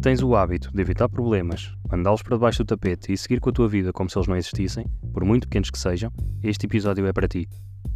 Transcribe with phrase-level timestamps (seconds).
[0.00, 3.52] Tens o hábito de evitar problemas, mandá-los para debaixo do tapete e seguir com a
[3.52, 7.12] tua vida como se eles não existissem, por muito pequenos que sejam, este episódio é
[7.12, 7.48] para ti.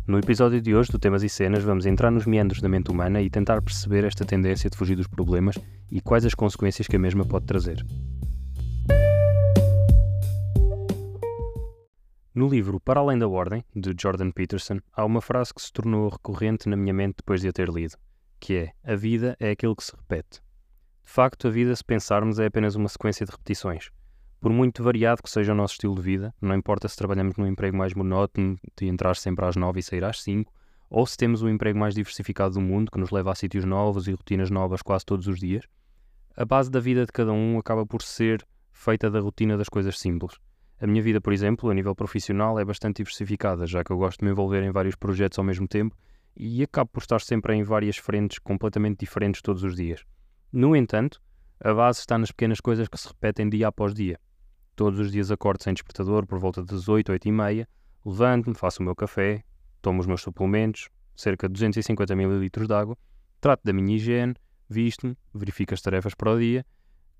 [0.04, 3.22] No episódio de hoje do Temas e Cenas, vamos entrar nos meandros da mente humana
[3.22, 5.56] e tentar perceber esta tendência de fugir dos problemas
[5.92, 7.86] e quais as consequências que a mesma pode trazer.
[12.34, 16.08] No livro Para Além da Ordem, de Jordan Peterson, há uma frase que se tornou
[16.08, 17.96] recorrente na minha mente depois de a ter lido,
[18.40, 20.42] que é: A vida é aquilo que se repete.
[21.04, 23.90] De facto, a vida, se pensarmos, é apenas uma sequência de repetições.
[24.40, 27.46] Por muito variado que seja o nosso estilo de vida, não importa se trabalhamos num
[27.46, 30.52] emprego mais monótono, de entrar sempre às nove e sair às cinco,
[30.88, 33.64] ou se temos o um emprego mais diversificado do mundo, que nos leva a sítios
[33.64, 35.64] novos e rotinas novas quase todos os dias,
[36.34, 39.98] a base da vida de cada um acaba por ser feita da rotina das coisas
[39.98, 40.38] simples.
[40.80, 44.20] A minha vida, por exemplo, a nível profissional, é bastante diversificada, já que eu gosto
[44.20, 45.94] de me envolver em vários projetos ao mesmo tempo
[46.36, 50.04] e acabo por estar sempre em várias frentes completamente diferentes todos os dias.
[50.52, 51.20] No entanto,
[51.60, 54.20] a base está nas pequenas coisas que se repetem dia após dia.
[54.76, 57.68] Todos os dias acordo sem despertador por volta das 8, 8 e meia,
[58.04, 59.44] levanto-me, faço o meu café,
[59.80, 62.96] tomo os meus suplementos, cerca de 250 ml de água,
[63.40, 64.34] trato da minha higiene,
[64.68, 66.66] visto-me, verifico as tarefas para o dia,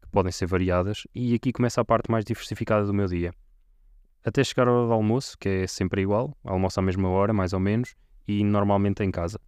[0.03, 3.33] que podem ser variadas, e aqui começa a parte mais diversificada do meu dia
[4.25, 7.53] até chegar a hora do almoço, que é sempre igual, almoço à mesma hora, mais
[7.53, 7.95] ou menos,
[8.27, 9.41] e normalmente em casa.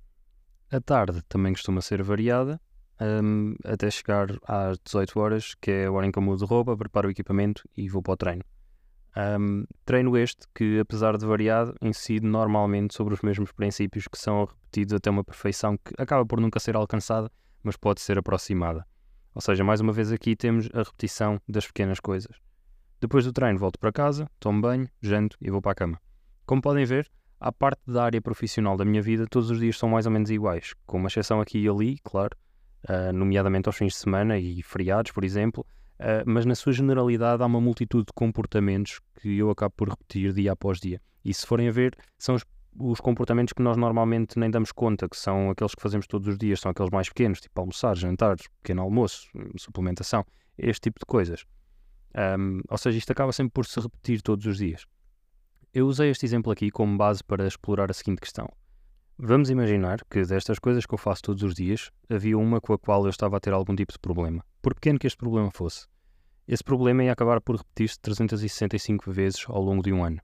[0.70, 2.60] A tarde também costuma ser variada,
[3.00, 6.44] um, até chegar às 18 horas, que é a hora em que eu mudo de
[6.44, 8.44] roupa, preparo o equipamento e vou para o treino.
[9.16, 14.44] Um, treino este que, apesar de variado, incide normalmente sobre os mesmos princípios que são
[14.44, 17.30] repetidos até uma perfeição que acaba por nunca ser alcançada,
[17.62, 18.84] mas pode ser aproximada.
[19.34, 22.36] Ou seja, mais uma vez aqui temos a repetição das pequenas coisas.
[23.00, 26.00] Depois do treino volto para casa, tomo banho, janto e vou para a cama.
[26.46, 29.88] Como podem ver, a parte da área profissional da minha vida todos os dias são
[29.88, 32.36] mais ou menos iguais, com uma exceção aqui e ali, claro,
[32.88, 35.66] uh, nomeadamente aos fins de semana e feriados, por exemplo,
[35.98, 40.32] uh, mas na sua generalidade há uma multitude de comportamentos que eu acabo por repetir
[40.32, 41.00] dia após dia.
[41.24, 42.44] E se forem a ver, são os,
[42.78, 46.38] os comportamentos que nós normalmente nem damos conta, que são aqueles que fazemos todos os
[46.38, 49.28] dias, são aqueles mais pequenos, tipo almoçar, jantar, pequeno almoço,
[49.58, 50.24] suplementação,
[50.58, 51.44] este tipo de coisas.
[52.38, 54.86] Um, ou seja, isto acaba sempre por se repetir todos os dias.
[55.72, 58.48] Eu usei este exemplo aqui como base para explorar a seguinte questão.
[59.16, 62.78] Vamos imaginar que destas coisas que eu faço todos os dias, havia uma com a
[62.78, 65.86] qual eu estava a ter algum tipo de problema, por pequeno que este problema fosse.
[66.48, 70.20] Esse problema ia acabar por repetir-se 365 vezes ao longo de um ano.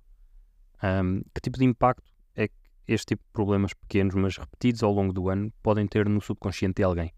[0.83, 2.55] Um, que tipo de impacto é que
[2.89, 6.79] este tipo de problemas pequenos, mas repetidos ao longo do ano, podem ter no subconsciente
[6.79, 7.13] de alguém?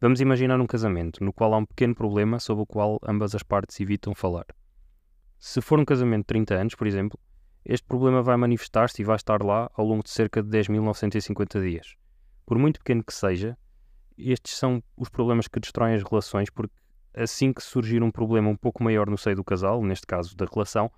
[0.00, 3.42] Vamos imaginar um casamento no qual há um pequeno problema sobre o qual ambas as
[3.42, 4.46] partes evitam falar.
[5.40, 7.18] Se for um casamento de 30 anos, por exemplo,
[7.64, 11.94] este problema vai manifestar-se e vai estar lá ao longo de cerca de 10.950 dias.
[12.46, 13.56] Por muito pequeno que seja,
[14.16, 16.74] estes são os problemas que destroem as relações, porque
[17.14, 20.46] assim que surgir um problema um pouco maior no seio do casal, neste caso da
[20.46, 20.90] relação,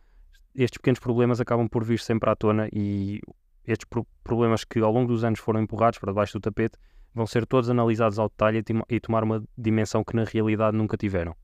[0.55, 3.21] estes pequenos problemas acabam por vir sempre à tona e
[3.67, 6.79] estes pro problemas que ao longo dos anos foram empurrados para debaixo do tapete
[7.15, 11.37] vão ser todos analisados ao detalhe e tomar uma dimensão que na realidade nunca tiveram.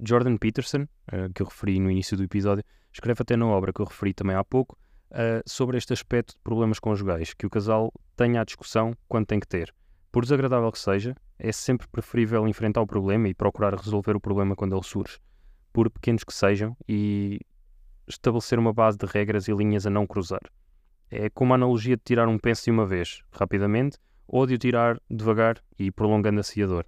[0.00, 2.64] Jordan Peterson, uh, que eu referi no início do episódio,
[2.96, 4.76] escreve até na obra que eu referi também há pouco
[5.10, 9.38] uh, sobre este aspecto de problemas conjugais, que o casal tenha a discussão quando tem
[9.38, 9.74] que ter.
[10.10, 14.56] Por desagradável que seja, é sempre preferível enfrentar o problema e procurar resolver o problema
[14.56, 15.18] quando ele surge,
[15.72, 17.38] por pequenos que sejam, e
[18.08, 20.40] estabelecer uma base de regras e linhas a não cruzar.
[21.10, 24.58] É como a analogia de tirar um penso de uma vez, rapidamente, ou de o
[24.58, 26.86] tirar devagar e prolongando-se a dor.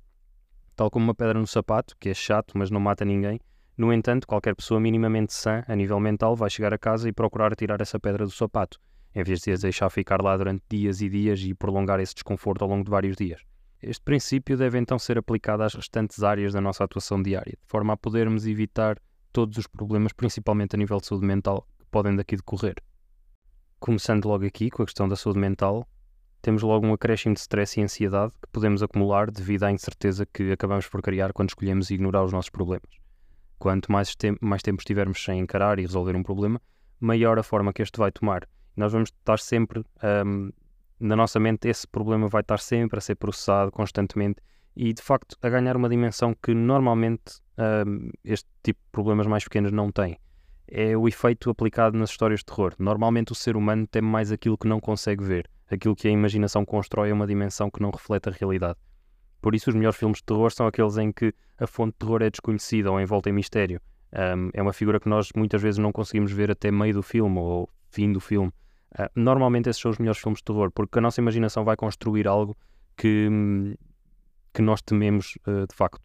[0.75, 3.39] Tal como uma pedra no sapato, que é chato, mas não mata ninguém,
[3.79, 7.55] no entanto, qualquer pessoa minimamente sã, a nível mental, vai chegar a casa e procurar
[7.55, 8.81] tirar essa pedra do sapato,
[9.15, 12.63] em vez de a deixar ficar lá durante dias e dias e prolongar esse desconforto
[12.63, 13.41] ao longo de vários dias.
[13.81, 17.93] Este princípio deve então ser aplicado às restantes áreas da nossa atuação diária, de forma
[17.93, 18.99] a podermos evitar
[19.33, 22.75] todos os problemas, principalmente a nível de saúde mental, que podem daqui decorrer.
[23.79, 25.89] Começando logo aqui com a questão da saúde mental,
[26.43, 30.51] temos logo um acréscimo de stress e ansiedade que podemos acumular devido à incerteza que
[30.51, 33.08] acabamos por criar quando escolhemos ignorar os nossos problemas.
[33.59, 36.61] Quanto mais, tem mais tempo estivermos sem encarar e resolver um problema,
[37.01, 38.49] maior a forma que este vai tomar.
[38.77, 39.83] Nós vamos estar sempre,
[40.25, 40.51] um,
[41.01, 44.41] na nossa mente, esse problema vai estar sempre a ser processado constantemente
[44.77, 47.41] e, de facto, a ganhar uma dimensão que normalmente
[47.87, 50.17] um, este tipo de problemas mais pequenos não tem.
[50.69, 52.75] É o efeito aplicado nas histórias de terror.
[52.79, 56.65] Normalmente o ser humano teme mais aquilo que não consegue ver aquilo que a imaginação
[56.65, 58.79] constrói é uma dimensão que não reflete a realidade.
[59.41, 62.23] Por isso, os melhores filmes de terror são aqueles em que a fonte de terror
[62.23, 63.81] é desconhecida ou envolta em mistério.
[64.13, 67.39] Um, é uma figura que nós muitas vezes não conseguimos ver até meio do filme
[67.39, 68.53] ou fim do filme.
[68.99, 72.27] Uh, normalmente, esses são os melhores filmes de terror, porque a nossa imaginação vai construir
[72.27, 72.57] algo
[72.97, 73.29] que,
[74.53, 76.01] que nós tememos uh, de facto.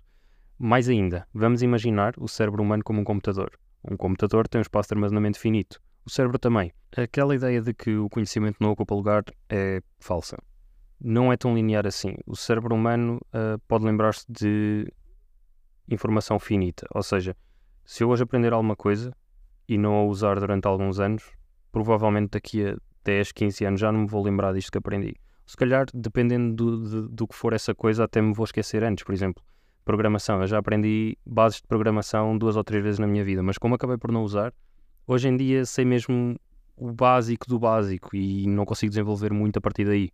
[0.59, 3.51] Mais ainda, vamos imaginar o cérebro humano como um computador.
[3.89, 5.81] Um computador tem um espaço de armazenamento finito.
[6.05, 6.71] O cérebro também.
[6.95, 10.37] Aquela ideia de que o conhecimento não ocupa lugar é falsa.
[11.03, 12.15] Não é tão linear assim.
[12.25, 14.89] O cérebro humano uh, pode lembrar-se de
[15.89, 16.87] informação finita.
[16.95, 17.35] Ou seja,
[17.83, 19.13] se eu hoje aprender alguma coisa
[19.67, 21.29] e não a usar durante alguns anos,
[21.73, 25.13] provavelmente daqui a 10, 15 anos já não me vou lembrar disto que aprendi.
[25.45, 29.03] Se calhar, dependendo do, do, do que for essa coisa, até me vou esquecer antes.
[29.03, 29.43] Por exemplo,
[29.83, 30.39] programação.
[30.39, 33.75] Eu já aprendi bases de programação duas ou três vezes na minha vida, mas como
[33.75, 34.53] acabei por não usar,
[35.05, 36.39] hoje em dia sei mesmo
[36.77, 40.09] o básico do básico e não consigo desenvolver muito a partir daí.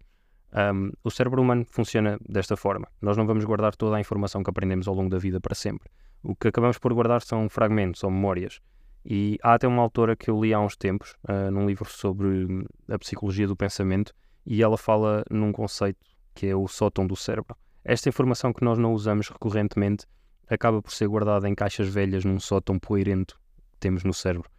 [0.53, 2.87] Um, o cérebro humano funciona desta forma.
[3.01, 5.89] Nós não vamos guardar toda a informação que aprendemos ao longo da vida para sempre.
[6.23, 8.59] O que acabamos por guardar são fragmentos ou memórias.
[9.05, 12.67] E há até uma autora que eu li há uns tempos, uh, num livro sobre
[12.89, 14.13] a psicologia do pensamento,
[14.45, 15.99] e ela fala num conceito
[16.33, 17.55] que é o sótão do cérebro.
[17.83, 20.05] Esta informação que nós não usamos recorrentemente
[20.49, 23.39] acaba por ser guardada em caixas velhas num sótão poeirento
[23.71, 24.49] que temos no cérebro.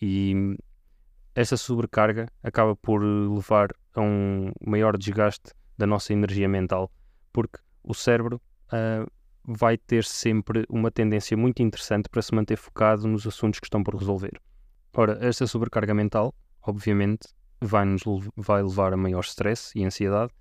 [0.00, 0.56] E
[1.34, 6.90] essa sobrecarga acaba por levar a um maior desgaste da nossa energia mental,
[7.32, 8.40] porque o cérebro
[8.72, 9.10] uh,
[9.44, 13.82] vai ter sempre uma tendência muito interessante para se manter focado nos assuntos que estão
[13.82, 14.40] por resolver.
[14.94, 17.28] Ora, esta sobrecarga mental, obviamente,
[17.60, 18.02] vai, -nos,
[18.36, 20.32] vai levar a maior stress e ansiedade,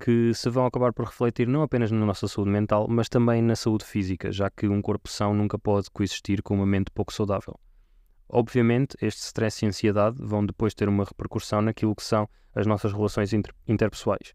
[0.00, 3.56] que se vão acabar por refletir não apenas na nossa saúde mental, mas também na
[3.56, 7.58] saúde física, já que um corpo são nunca pode coexistir com uma mente pouco saudável.
[8.28, 12.92] Obviamente, este stress e ansiedade vão depois ter uma repercussão naquilo que são as nossas
[12.92, 14.34] relações inter interpessoais.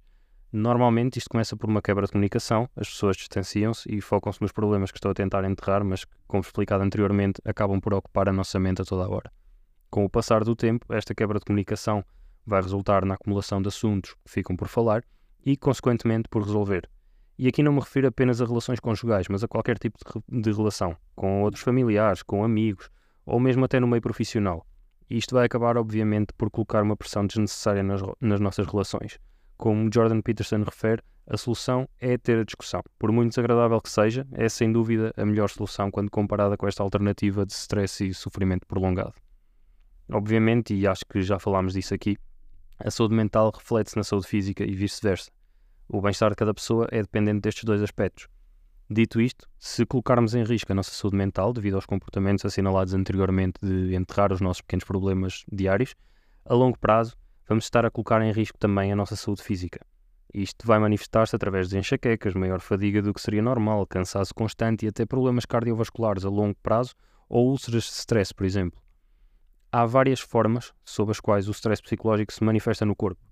[0.51, 4.91] Normalmente, isto começa por uma quebra de comunicação, as pessoas distanciam-se e focam-se nos problemas
[4.91, 8.59] que estão a tentar enterrar, mas que, como explicado anteriormente, acabam por ocupar a nossa
[8.59, 9.31] mente a toda a hora.
[9.89, 12.03] Com o passar do tempo, esta quebra de comunicação
[12.45, 15.03] vai resultar na acumulação de assuntos que ficam por falar
[15.45, 16.89] e, consequentemente, por resolver.
[17.37, 20.51] E aqui não me refiro apenas a relações conjugais, mas a qualquer tipo de, de
[20.51, 22.89] relação, com outros familiares, com amigos,
[23.25, 24.65] ou mesmo até no meio profissional.
[25.09, 29.19] E isto vai acabar, obviamente, por colocar uma pressão desnecessária nas, nas nossas relações.
[29.57, 32.81] Como Jordan Peterson refere, a solução é ter a discussão.
[32.99, 36.83] Por muito desagradável que seja, é sem dúvida a melhor solução quando comparada com esta
[36.83, 39.13] alternativa de stress e sofrimento prolongado.
[40.11, 42.17] Obviamente, e acho que já falámos disso aqui,
[42.77, 45.31] a saúde mental reflete-se na saúde física e vice-versa.
[45.87, 48.27] O bem-estar de cada pessoa é dependente destes dois aspectos.
[48.95, 53.59] Dito isto, se colocarmos em risco a nossa saúde mental devido aos comportamentos assinalados anteriormente
[53.59, 55.95] de enterrar os nossos pequenos problemas diários,
[56.45, 57.17] a longo prazo
[57.49, 59.79] vamos estar a colocar em risco também a nossa saúde física.
[60.31, 64.89] Isto vai manifestar-se através de enxaquecas, maior fadiga do que seria normal, cansaço constante e
[64.89, 66.93] até problemas cardiovasculares a longo prazo
[67.27, 68.79] ou úlceras de stress, por exemplo.
[69.71, 73.25] Há várias formas sob as quais o stress psicológico se manifesta no corpo.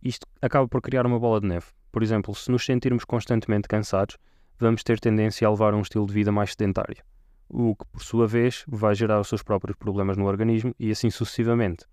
[0.00, 1.66] Isto acaba por criar uma bola de neve.
[1.90, 4.16] Por exemplo, se nos sentirmos constantemente cansados,
[4.60, 7.02] vamos ter tendência a levar um estilo de vida mais sedentário,
[7.48, 11.10] o que, por sua vez, vai gerar os seus próprios problemas no organismo e assim
[11.10, 11.84] sucessivamente.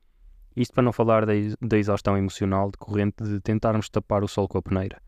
[0.56, 4.58] Isto para não falar da, da exaustão emocional decorrente de tentarmos tapar o sol com
[4.58, 5.02] a peneira.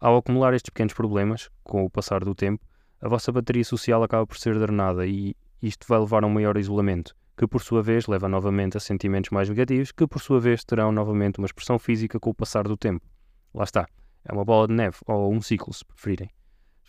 [0.00, 2.64] Ao acumular estes pequenos problemas, com o passar do tempo,
[3.00, 6.56] a vossa bateria social acaba por ser drenada e isto vai levar a um maior
[6.56, 10.64] isolamento, que por sua vez leva novamente a sentimentos mais negativos, que por sua vez
[10.64, 13.06] terão novamente uma expressão física com o passar do tempo.
[13.54, 13.86] Lá está,
[14.24, 16.30] é uma bola de neve, ou um ciclo, se preferirem.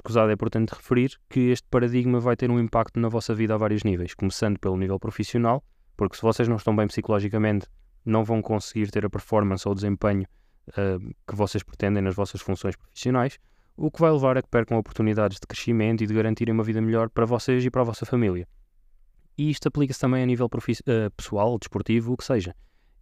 [0.08, 3.58] Escusado é importante referir que este paradigma vai ter um impacto na vossa vida a
[3.58, 5.62] vários níveis, começando pelo nível profissional,
[5.98, 7.68] porque se vocês não estão bem psicologicamente,
[8.06, 10.26] não vão conseguir ter a performance ou o desempenho
[10.70, 13.38] uh, que vocês pretendem nas vossas funções profissionais,
[13.76, 16.80] o que vai levar a que percam oportunidades de crescimento e de garantirem uma vida
[16.80, 18.48] melhor para vocês e para a vossa família.
[19.38, 22.56] E isto aplica-se também a nível uh, pessoal, desportivo, o que seja.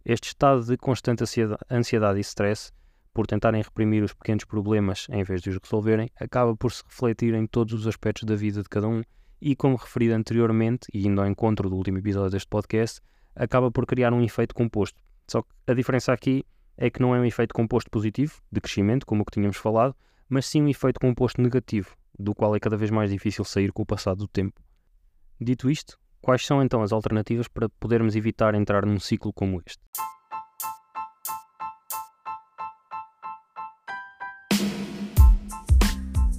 [0.04, 1.22] Este estado de constante
[1.70, 2.72] ansiedade e stress
[3.16, 7.32] por tentarem reprimir os pequenos problemas em vez de os resolverem, acaba por se refletir
[7.32, 9.02] em todos os aspectos da vida de cada um
[9.40, 13.00] e, como referido anteriormente, e indo ao encontro do último episódio deste podcast,
[13.34, 15.00] acaba por criar um efeito composto.
[15.26, 16.44] Só que a diferença aqui
[16.76, 19.96] é que não é um efeito composto positivo, de crescimento, como o que tínhamos falado,
[20.28, 23.80] mas sim um efeito composto negativo, do qual é cada vez mais difícil sair com
[23.80, 24.60] o passado do tempo.
[25.40, 29.82] Dito isto, quais são então as alternativas para podermos evitar entrar num ciclo como este?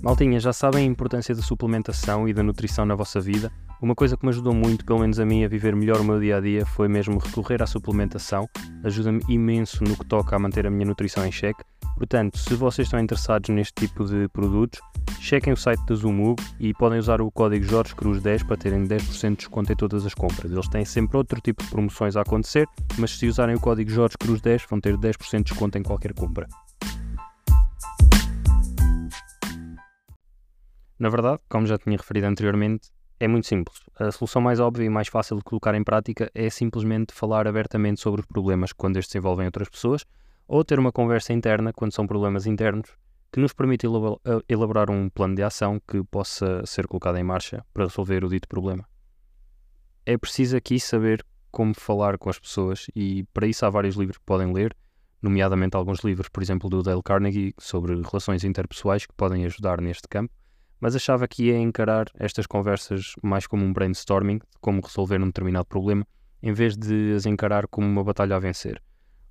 [0.02, 3.52] Maltinha, já sabem a importância da suplementação e da nutrição na vossa vida?
[3.82, 6.20] Uma coisa que me ajudou muito, pelo menos a mim, a viver melhor o meu
[6.20, 8.48] dia a dia foi mesmo recorrer à suplementação.
[8.84, 11.64] Ajuda-me imenso no que toca a manter a minha nutrição em xeque.
[11.98, 14.80] Portanto, se vocês estão interessados neste tipo de produtos,
[15.20, 18.84] chequem o site da Zumub e podem usar o código Jorge Cruz 10 para terem
[18.86, 20.52] 10% de desconto em todas as compras.
[20.52, 22.68] Eles têm sempre outro tipo de promoções a acontecer,
[23.00, 26.14] mas se usarem o código Jorge Cruz 10 vão ter 10% de desconto em qualquer
[26.14, 26.48] compra.
[31.00, 32.90] Na verdade, como já tinha referido anteriormente,
[33.20, 33.80] é muito simples.
[34.00, 38.00] A solução mais óbvia e mais fácil de colocar em prática é simplesmente falar abertamente
[38.02, 40.06] sobre os problemas quando estes envolvem outras pessoas
[40.48, 42.90] ou ter uma conversa interna quando são problemas internos
[43.32, 43.86] que nos permite
[44.48, 48.48] elaborar um plano de ação que possa ser colocado em marcha para resolver o dito
[48.48, 48.88] problema.
[50.06, 54.18] É preciso aqui saber como falar com as pessoas e para isso há vários livros
[54.18, 54.76] que podem ler,
[55.22, 60.08] nomeadamente alguns livros, por exemplo, do Dale Carnegie sobre relações interpessoais que podem ajudar neste
[60.08, 60.34] campo,
[60.80, 65.66] mas achava que ia encarar estas conversas mais como um brainstorming, como resolver um determinado
[65.66, 66.06] problema,
[66.42, 68.82] em vez de as encarar como uma batalha a vencer.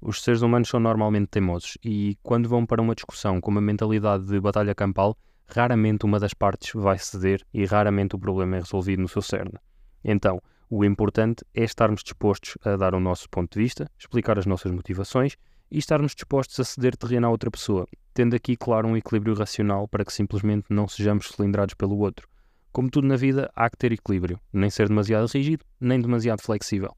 [0.01, 4.27] Os seres humanos são normalmente teimosos e, quando vão para uma discussão com uma mentalidade
[4.27, 9.01] de batalha campal, raramente uma das partes vai ceder e raramente o problema é resolvido
[9.01, 9.59] no seu cerne.
[10.05, 14.47] Então, o importante é estarmos dispostos a dar o nosso ponto de vista, explicar as
[14.47, 15.37] nossas motivações
[15.71, 19.87] e estarmos dispostos a ceder terreno à outra pessoa, tendo aqui, claro, um equilíbrio racional
[19.89, 22.29] para que simplesmente não sejamos cilindrados pelo outro.
[22.73, 26.97] Como tudo na vida, há que ter equilíbrio, nem ser demasiado rígido, nem demasiado flexível.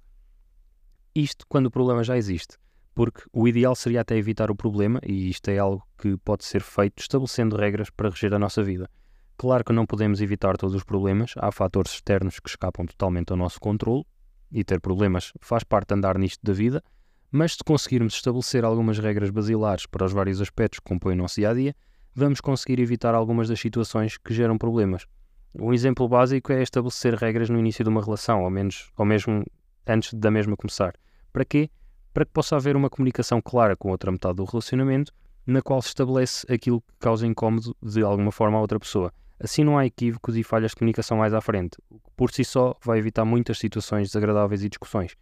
[1.14, 2.56] Isto quando o problema já existe
[2.98, 6.60] porque o ideal seria até evitar o problema, e isto é algo que pode ser
[6.60, 8.90] feito estabelecendo regras para reger a nossa vida.
[9.36, 13.36] Claro que não podemos evitar todos os problemas, há fatores externos que escapam totalmente ao
[13.36, 14.04] nosso controle,
[14.50, 16.82] e ter problemas faz parte de andar nisto da vida,
[17.30, 21.36] mas se conseguirmos estabelecer algumas regras basilares para os vários aspectos que compõem o nosso
[21.36, 21.74] dia a dia,
[22.14, 25.06] vamos conseguir evitar algumas das situações que geram problemas.
[25.54, 29.44] Um exemplo básico é estabelecer regras no início de uma relação, ou, menos, ou mesmo
[29.86, 30.94] antes da mesma começar.
[31.32, 31.70] Para quê?
[32.18, 35.12] para que possa haver uma comunicação clara com a outra metade do relacionamento,
[35.46, 39.12] na qual se estabelece aquilo que causa incómodo de alguma forma à outra pessoa.
[39.38, 42.44] Assim não há equívocos e falhas de comunicação mais à frente, o que por si
[42.44, 45.14] só vai evitar muitas situações desagradáveis e discussões.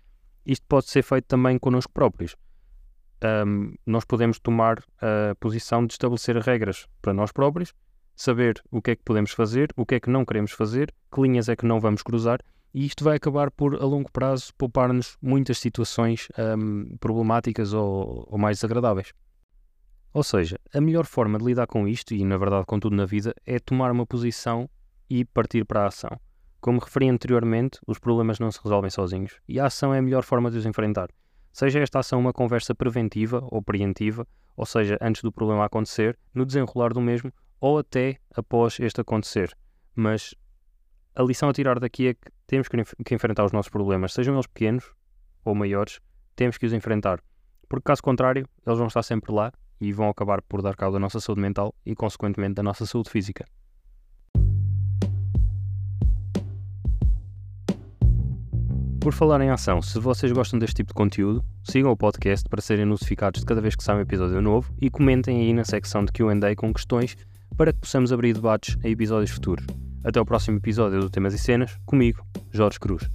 [0.46, 2.36] Isto pode ser feito também connosco próprios.
[3.46, 7.72] Um, nós podemos tomar a posição de estabelecer regras para nós próprios,
[8.14, 11.20] saber o que é que podemos fazer, o que é que não queremos fazer, que
[11.20, 12.38] linhas é que não vamos cruzar
[12.76, 18.38] e isto vai acabar por, a longo prazo, poupar-nos muitas situações um, problemáticas ou, ou
[18.38, 19.14] mais desagradáveis.
[20.12, 23.06] Ou seja, a melhor forma de lidar com isto, e na verdade com tudo na
[23.06, 24.68] vida, é tomar uma posição
[25.08, 26.20] e partir para a ação.
[26.66, 30.24] Como referi anteriormente, os problemas não se resolvem sozinhos e a ação é a melhor
[30.24, 31.10] forma de os enfrentar.
[31.52, 36.44] Seja esta ação uma conversa preventiva ou preventiva, ou seja, antes do problema acontecer, no
[36.44, 39.56] desenrolar do mesmo ou até após este acontecer.
[39.94, 40.34] Mas
[41.14, 44.48] a lição a tirar daqui é que temos que, enfrentar os nossos problemas, sejam eles
[44.48, 44.92] pequenos
[45.44, 46.00] ou maiores,
[46.34, 47.22] temos que os enfrentar.
[47.68, 50.98] Porque caso contrário, eles vão estar sempre lá e vão acabar por dar cabo da
[50.98, 53.44] nossa saúde mental e, consequentemente, da nossa saúde física.
[59.06, 62.60] Por falar em ação, se vocês gostam deste tipo de conteúdo, sigam o podcast para
[62.60, 66.04] serem notificados de cada vez que sai um episódio novo e comentem aí na secção
[66.04, 67.16] de QA com questões
[67.56, 69.64] para que possamos abrir debates em episódios futuros.
[70.02, 73.08] Até o próximo episódio do Temas e Cenas, comigo, Jorge Cruz.